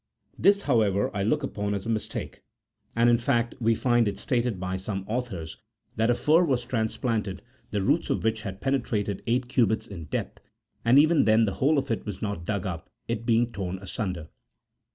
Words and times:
This, 0.35 0.63
however, 0.63 1.15
I 1.15 1.21
look 1.21 1.41
upon64 1.43 1.73
as 1.75 1.85
a 1.85 1.89
mistake: 1.89 2.41
and, 2.95 3.07
in 3.07 3.19
fact, 3.19 3.53
we 3.59 3.75
find 3.75 4.07
it 4.07 4.17
stated 4.17 4.59
by 4.59 4.75
some 4.75 5.05
authors 5.07 5.57
that 5.95 6.09
a 6.09 6.15
fir 6.15 6.43
was 6.43 6.65
transplanted, 6.65 7.43
the 7.69 7.83
roots 7.83 8.09
of 8.09 8.23
which 8.23 8.41
had 8.41 8.61
penetrated 8.61 9.21
eight 9.27 9.47
cubits 9.47 9.85
in 9.85 10.05
depth, 10.05 10.39
and 10.83 10.97
even 10.97 11.25
then 11.25 11.45
the 11.45 11.53
whole 11.61 11.77
of 11.77 11.91
it 11.91 12.03
was 12.03 12.19
not 12.19 12.45
dug 12.45 12.65
up, 12.65 12.89
it 13.07 13.27
being 13.27 13.51
torn 13.51 13.77
asunder. 13.77 14.29